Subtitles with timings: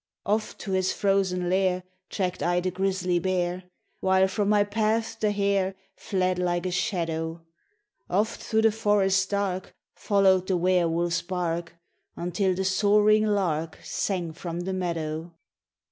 [0.25, 3.65] "Oft to his frozen lair Tracked I the grisly bear,
[3.99, 7.45] While from my path the hare Fled like a shadow;
[8.09, 11.75] Oft through the forest dark Followed the were wolf's bark,
[12.15, 15.35] Until the soaring lark Sang from the meadow.